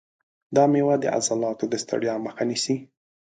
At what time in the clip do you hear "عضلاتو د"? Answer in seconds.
1.15-1.73